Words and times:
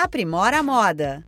Aprimora 0.00 0.60
a 0.60 0.62
Moda. 0.62 1.26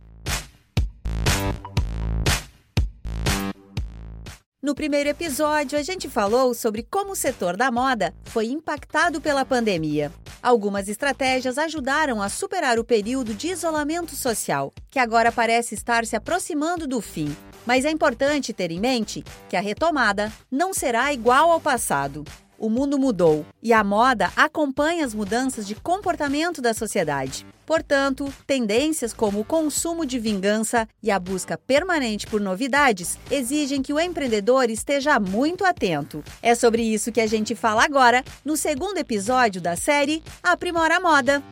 No 4.63 4.73
primeiro 4.73 5.09
episódio, 5.09 5.77
a 5.77 5.83
gente 5.83 6.07
falou 6.07 6.53
sobre 6.53 6.81
como 6.81 7.11
o 7.11 7.15
setor 7.15 7.57
da 7.57 7.69
moda 7.69 8.13
foi 8.23 8.45
impactado 8.45 9.19
pela 9.19 9.43
pandemia. 9.43 10.09
Algumas 10.41 10.87
estratégias 10.87 11.57
ajudaram 11.57 12.21
a 12.21 12.29
superar 12.29 12.79
o 12.79 12.85
período 12.85 13.33
de 13.33 13.49
isolamento 13.49 14.15
social, 14.15 14.71
que 14.89 14.99
agora 14.99 15.33
parece 15.33 15.75
estar 15.75 16.05
se 16.05 16.15
aproximando 16.15 16.87
do 16.87 17.01
fim. 17.01 17.35
Mas 17.65 17.83
é 17.83 17.91
importante 17.91 18.53
ter 18.53 18.71
em 18.71 18.79
mente 18.79 19.21
que 19.49 19.57
a 19.57 19.61
retomada 19.61 20.31
não 20.49 20.73
será 20.73 21.11
igual 21.11 21.51
ao 21.51 21.59
passado 21.59 22.23
o 22.61 22.69
mundo 22.69 22.99
mudou 22.99 23.43
e 23.61 23.73
a 23.73 23.83
moda 23.83 24.31
acompanha 24.35 25.03
as 25.03 25.15
mudanças 25.15 25.67
de 25.67 25.73
comportamento 25.73 26.61
da 26.61 26.75
sociedade. 26.75 27.43
Portanto, 27.65 28.31
tendências 28.45 29.13
como 29.13 29.39
o 29.39 29.45
consumo 29.45 30.05
de 30.05 30.19
vingança 30.19 30.87
e 31.01 31.09
a 31.09 31.17
busca 31.17 31.57
permanente 31.57 32.27
por 32.27 32.39
novidades 32.39 33.17
exigem 33.31 33.81
que 33.81 33.91
o 33.91 33.99
empreendedor 33.99 34.69
esteja 34.69 35.19
muito 35.19 35.65
atento. 35.65 36.23
É 36.39 36.53
sobre 36.53 36.83
isso 36.83 37.11
que 37.11 37.21
a 37.21 37.25
gente 37.25 37.55
fala 37.55 37.83
agora 37.83 38.23
no 38.45 38.55
segundo 38.55 38.99
episódio 38.99 39.59
da 39.59 39.75
série 39.75 40.21
Aprimora 40.43 40.97
a 40.97 40.99
Moda. 40.99 41.43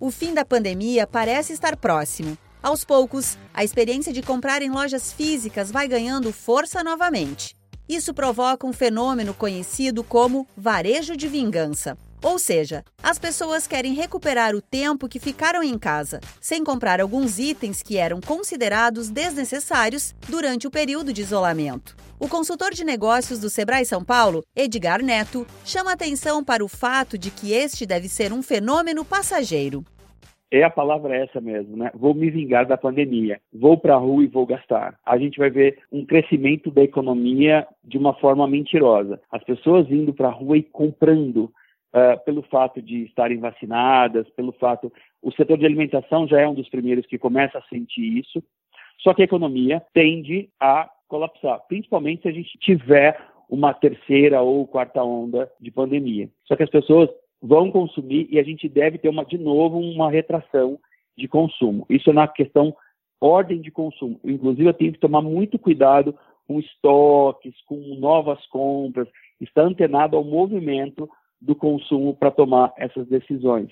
O 0.00 0.10
fim 0.10 0.32
da 0.32 0.44
pandemia 0.44 1.06
parece 1.06 1.52
estar 1.52 1.76
próximo 1.76 2.38
aos 2.64 2.82
poucos, 2.82 3.36
a 3.52 3.62
experiência 3.62 4.10
de 4.10 4.22
comprar 4.22 4.62
em 4.62 4.70
lojas 4.70 5.12
físicas 5.12 5.70
vai 5.70 5.86
ganhando 5.86 6.32
força 6.32 6.82
novamente. 6.82 7.54
Isso 7.86 8.14
provoca 8.14 8.66
um 8.66 8.72
fenômeno 8.72 9.34
conhecido 9.34 10.02
como 10.02 10.48
varejo 10.56 11.14
de 11.14 11.28
vingança. 11.28 11.98
Ou 12.22 12.38
seja, 12.38 12.82
as 13.02 13.18
pessoas 13.18 13.66
querem 13.66 13.92
recuperar 13.92 14.54
o 14.54 14.62
tempo 14.62 15.06
que 15.10 15.20
ficaram 15.20 15.62
em 15.62 15.78
casa, 15.78 16.20
sem 16.40 16.64
comprar 16.64 17.02
alguns 17.02 17.38
itens 17.38 17.82
que 17.82 17.98
eram 17.98 18.18
considerados 18.18 19.10
desnecessários 19.10 20.14
durante 20.26 20.66
o 20.66 20.70
período 20.70 21.12
de 21.12 21.20
isolamento. 21.20 21.94
O 22.18 22.26
consultor 22.26 22.72
de 22.72 22.82
negócios 22.82 23.38
do 23.38 23.50
Sebrae 23.50 23.84
São 23.84 24.02
Paulo, 24.02 24.42
Edgar 24.56 25.02
Neto, 25.02 25.46
chama 25.66 25.92
atenção 25.92 26.42
para 26.42 26.64
o 26.64 26.68
fato 26.68 27.18
de 27.18 27.30
que 27.30 27.52
este 27.52 27.84
deve 27.84 28.08
ser 28.08 28.32
um 28.32 28.42
fenômeno 28.42 29.04
passageiro 29.04 29.84
é 30.58 30.62
a 30.62 30.70
palavra 30.70 31.16
essa 31.16 31.40
mesmo, 31.40 31.76
né? 31.76 31.90
Vou 31.94 32.14
me 32.14 32.30
vingar 32.30 32.66
da 32.66 32.76
pandemia, 32.76 33.40
vou 33.52 33.76
para 33.76 33.94
a 33.94 33.98
rua 33.98 34.22
e 34.22 34.28
vou 34.28 34.46
gastar. 34.46 34.98
A 35.04 35.18
gente 35.18 35.38
vai 35.38 35.50
ver 35.50 35.78
um 35.90 36.04
crescimento 36.04 36.70
da 36.70 36.82
economia 36.82 37.66
de 37.82 37.98
uma 37.98 38.14
forma 38.14 38.46
mentirosa. 38.46 39.20
As 39.30 39.42
pessoas 39.42 39.90
indo 39.90 40.14
para 40.14 40.28
a 40.28 40.32
rua 40.32 40.56
e 40.56 40.62
comprando 40.62 41.44
uh, 41.94 42.24
pelo 42.24 42.42
fato 42.42 42.80
de 42.80 43.04
estarem 43.04 43.38
vacinadas, 43.38 44.28
pelo 44.30 44.52
fato. 44.52 44.92
O 45.20 45.32
setor 45.32 45.58
de 45.58 45.66
alimentação 45.66 46.28
já 46.28 46.40
é 46.40 46.48
um 46.48 46.54
dos 46.54 46.68
primeiros 46.68 47.06
que 47.06 47.18
começa 47.18 47.58
a 47.58 47.62
sentir 47.62 48.18
isso. 48.18 48.42
Só 49.00 49.12
que 49.12 49.22
a 49.22 49.24
economia 49.24 49.82
tende 49.92 50.48
a 50.60 50.88
colapsar, 51.08 51.60
principalmente 51.68 52.22
se 52.22 52.28
a 52.28 52.32
gente 52.32 52.56
tiver 52.58 53.18
uma 53.48 53.74
terceira 53.74 54.40
ou 54.40 54.66
quarta 54.66 55.02
onda 55.02 55.50
de 55.60 55.70
pandemia. 55.70 56.28
Só 56.44 56.56
que 56.56 56.62
as 56.62 56.70
pessoas 56.70 57.10
vão 57.44 57.70
consumir 57.70 58.26
e 58.30 58.38
a 58.38 58.42
gente 58.42 58.66
deve 58.66 58.96
ter 58.96 59.10
uma, 59.10 59.22
de 59.22 59.36
novo 59.36 59.78
uma 59.78 60.10
retração 60.10 60.78
de 61.16 61.28
consumo. 61.28 61.84
Isso 61.90 62.08
é 62.08 62.12
na 62.14 62.26
questão 62.26 62.74
ordem 63.20 63.60
de 63.60 63.70
consumo. 63.70 64.18
Inclusive, 64.24 64.66
eu 64.66 64.72
tenho 64.72 64.92
que 64.94 64.98
tomar 64.98 65.20
muito 65.20 65.58
cuidado 65.58 66.14
com 66.48 66.58
estoques, 66.58 67.54
com 67.66 67.76
novas 67.98 68.44
compras, 68.46 69.06
estar 69.38 69.62
antenado 69.62 70.16
ao 70.16 70.24
movimento 70.24 71.08
do 71.38 71.54
consumo 71.54 72.14
para 72.14 72.30
tomar 72.30 72.72
essas 72.78 73.06
decisões. 73.08 73.70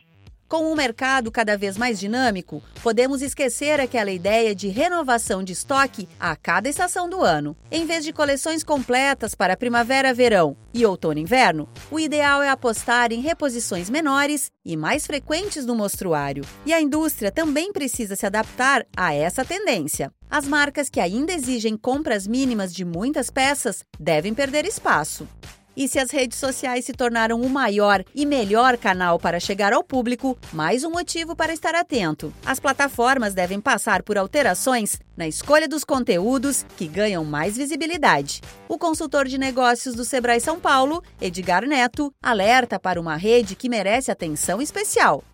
Com 0.53 0.71
um 0.71 0.75
mercado 0.75 1.33
cada 1.33 1.57
vez 1.57 1.79
mais 1.79 1.99
dinâmico, 1.99 2.63
podemos 2.83 3.23
esquecer 3.23 3.81
aquela 3.81 4.11
ideia 4.11 4.55
de 4.55 4.69
renovação 4.69 5.43
de 5.43 5.55
estoque 5.55 6.07
a 6.21 6.37
cada 6.37 6.69
estação 6.69 7.09
do 7.09 7.23
ano. 7.23 7.57
Em 7.71 7.87
vez 7.87 8.05
de 8.05 8.13
coleções 8.13 8.63
completas 8.63 9.35
para 9.35 9.57
primavera-verão 9.57 10.55
e 10.75 10.85
outono-inverno, 10.85 11.67
o 11.91 11.99
ideal 11.99 12.43
é 12.43 12.51
apostar 12.51 13.13
em 13.13 13.23
reposições 13.23 13.89
menores 13.89 14.51
e 14.63 14.77
mais 14.77 15.07
frequentes 15.07 15.65
no 15.65 15.75
mostruário. 15.75 16.45
E 16.67 16.75
a 16.75 16.83
indústria 16.83 17.33
também 17.33 17.73
precisa 17.73 18.15
se 18.15 18.27
adaptar 18.27 18.85
a 18.95 19.15
essa 19.15 19.47
tendência. 19.47 20.13
As 20.29 20.47
marcas 20.47 20.91
que 20.91 21.01
ainda 21.01 21.33
exigem 21.33 21.79
compras 21.79 22.27
mínimas 22.27 22.75
de 22.75 22.85
muitas 22.85 23.31
peças 23.31 23.87
devem 23.99 24.35
perder 24.35 24.67
espaço. 24.67 25.27
E 25.75 25.89
se 25.89 25.99
as 25.99 26.11
redes 26.11 26.39
sociais 26.39 26.85
se 26.85 26.93
tornaram 26.93 27.41
o 27.41 27.49
maior 27.49 28.05
e 28.15 28.27
melhor 28.27 28.77
canal 28.77 29.19
para 29.19 29.41
chegar 29.41 29.73
ao 29.73 29.83
público, 29.83 30.37
mais 30.53 30.85
um 30.85 30.91
motivo 30.91 31.35
para 31.35 31.53
estar 31.53 31.75
atento. 31.75 32.31
As 32.45 32.61
plataformas 32.61 33.33
devem 33.33 33.59
passar 33.59 34.03
por 34.03 34.19
alterações 34.19 35.01
na 35.17 35.27
escolha 35.27 35.67
dos 35.67 35.83
conteúdos 35.83 36.65
que 36.77 36.87
ganham 36.87 37.25
mais 37.25 37.57
visibilidade. 37.57 38.43
O 38.69 38.77
consultor 38.77 39.27
de 39.27 39.39
negócios 39.39 39.95
do 39.95 40.05
Sebrae 40.05 40.41
São 40.41 40.61
Paulo, 40.61 41.03
Edgar 41.21 41.67
Neto, 41.67 42.13
alerta 42.23 42.79
para 42.79 43.01
uma 43.01 43.17
rede 43.17 43.57
que 43.57 43.69
merece 43.69 44.11
atenção 44.11 44.61
especial. 44.61 45.25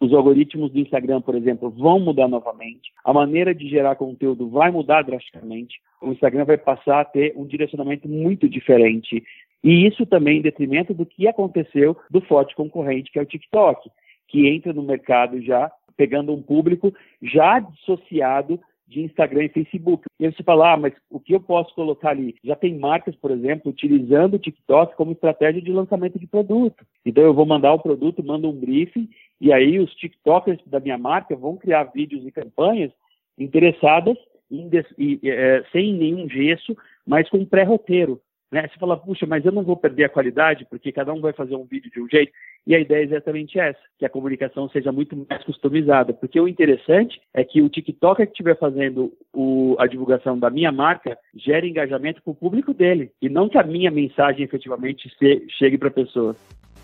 Os 0.00 0.12
algoritmos 0.12 0.72
do 0.72 0.80
Instagram, 0.80 1.20
por 1.20 1.36
exemplo, 1.36 1.70
vão 1.70 2.00
mudar 2.00 2.26
novamente. 2.26 2.90
A 3.04 3.12
maneira 3.12 3.54
de 3.54 3.68
gerar 3.68 3.94
conteúdo 3.94 4.48
vai 4.48 4.68
mudar 4.70 5.02
drasticamente. 5.02 5.76
O 6.00 6.10
Instagram 6.10 6.44
vai 6.44 6.58
passar 6.58 7.00
a 7.00 7.04
ter 7.04 7.32
um 7.36 7.46
direcionamento 7.46 8.08
muito 8.08 8.48
diferente 8.48 9.22
e 9.62 9.86
isso 9.86 10.04
também 10.06 10.38
em 10.38 10.42
detrimento 10.42 10.92
do 10.92 11.06
que 11.06 11.28
aconteceu 11.28 11.96
do 12.10 12.20
forte 12.20 12.54
concorrente, 12.54 13.10
que 13.10 13.18
é 13.18 13.22
o 13.22 13.26
TikTok, 13.26 13.90
que 14.28 14.48
entra 14.48 14.72
no 14.72 14.82
mercado 14.82 15.40
já 15.40 15.70
pegando 15.96 16.32
um 16.32 16.42
público 16.42 16.92
já 17.22 17.60
dissociado 17.60 18.58
de 18.92 19.02
Instagram 19.02 19.44
e 19.44 19.48
Facebook. 19.48 20.04
E 20.20 20.30
você 20.30 20.42
fala, 20.42 20.74
ah, 20.74 20.76
mas 20.76 20.92
o 21.10 21.18
que 21.18 21.34
eu 21.34 21.40
posso 21.40 21.74
colocar 21.74 22.10
ali? 22.10 22.34
Já 22.44 22.54
tem 22.54 22.78
marcas, 22.78 23.16
por 23.16 23.30
exemplo, 23.30 23.70
utilizando 23.70 24.34
o 24.34 24.38
TikTok 24.38 24.94
como 24.96 25.12
estratégia 25.12 25.62
de 25.62 25.72
lançamento 25.72 26.18
de 26.18 26.26
produto. 26.26 26.84
Então 27.04 27.24
eu 27.24 27.32
vou 27.32 27.46
mandar 27.46 27.72
o 27.72 27.78
produto, 27.78 28.22
mando 28.22 28.50
um 28.50 28.52
briefing, 28.52 29.08
e 29.40 29.52
aí 29.52 29.78
os 29.78 29.94
TikTokers 29.94 30.60
da 30.66 30.78
minha 30.78 30.98
marca 30.98 31.34
vão 31.34 31.56
criar 31.56 31.84
vídeos 31.84 32.26
e 32.26 32.30
campanhas 32.30 32.92
interessadas 33.38 34.16
em, 34.50 34.68
e, 34.98 35.20
é, 35.24 35.64
sem 35.72 35.94
nenhum 35.94 36.28
gesso, 36.28 36.76
mas 37.06 37.28
com 37.30 37.44
pré-roteiro. 37.44 38.20
Né? 38.52 38.68
Você 38.68 38.78
fala, 38.78 38.98
puxa, 38.98 39.24
mas 39.24 39.42
eu 39.46 39.50
não 39.50 39.62
vou 39.62 39.76
perder 39.78 40.04
a 40.04 40.08
qualidade, 40.10 40.66
porque 40.68 40.92
cada 40.92 41.10
um 41.14 41.22
vai 41.22 41.32
fazer 41.32 41.56
um 41.56 41.64
vídeo 41.64 41.90
de 41.90 42.02
um 42.02 42.06
jeito. 42.06 42.30
E 42.66 42.74
a 42.74 42.78
ideia 42.78 43.00
é 43.00 43.04
exatamente 43.04 43.58
essa, 43.58 43.78
que 43.98 44.04
a 44.04 44.10
comunicação 44.10 44.68
seja 44.68 44.92
muito 44.92 45.16
mais 45.28 45.42
customizada. 45.42 46.12
Porque 46.12 46.38
o 46.38 46.46
interessante 46.46 47.18
é 47.32 47.42
que 47.42 47.62
o 47.62 47.70
TikToker 47.70 48.26
que 48.26 48.32
estiver 48.32 48.58
fazendo 48.58 49.10
o, 49.32 49.74
a 49.78 49.86
divulgação 49.86 50.38
da 50.38 50.50
minha 50.50 50.70
marca 50.70 51.16
gere 51.34 51.66
engajamento 51.66 52.20
com 52.22 52.32
o 52.32 52.34
público 52.34 52.74
dele. 52.74 53.10
E 53.22 53.28
não 53.30 53.48
que 53.48 53.56
a 53.56 53.64
minha 53.64 53.90
mensagem 53.90 54.44
efetivamente 54.44 55.10
se, 55.18 55.46
chegue 55.58 55.78
para 55.78 55.88
a 55.88 55.92
pessoa. 55.92 56.36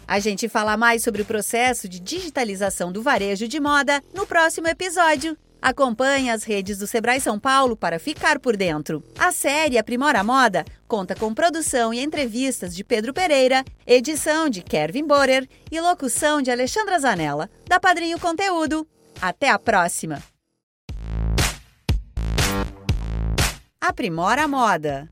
A 0.07 0.21
gente 0.21 0.49
fala 0.49 0.75
mais 0.75 1.03
sobre 1.03 1.21
o 1.21 1.27
processo 1.27 1.87
de 1.87 2.01
digitalização 2.01 2.91
do 2.91 3.03
varejo 3.03 3.47
de 3.47 3.61
moda 3.61 4.01
no 4.15 4.27
próximo 4.27 4.67
episódio. 4.67 5.37
Acompanhe 5.61 6.31
as 6.31 6.45
redes 6.45 6.79
do 6.79 6.87
Sebrae 6.87 7.21
São 7.21 7.39
Paulo 7.39 7.77
para 7.77 7.99
ficar 7.99 8.39
por 8.39 8.57
dentro. 8.57 9.03
A 9.19 9.33
série 9.33 9.77
Aprimora 9.77 10.21
a 10.21 10.25
Moda 10.25 10.65
conta 10.87 11.15
com 11.15 11.35
produção 11.35 11.93
e 11.93 12.03
entrevistas 12.03 12.75
de 12.75 12.85
Pedro 12.85 13.13
Pereira, 13.13 13.65
edição 13.87 14.49
de 14.49 14.63
Kevin 14.63 15.07
Borer 15.07 15.49
e 15.71 15.81
locução 15.81 16.41
de 16.41 16.51
Alexandra 16.51 16.99
Zanella, 16.99 17.51
da 17.69 17.81
Padrinho 17.81 18.19
Conteúdo. 18.19 18.87
Até 19.21 19.51
a 19.51 19.59
próxima! 19.59 20.23
Aprimora 23.81 24.45
a 24.45 24.49
Moda. 24.49 25.09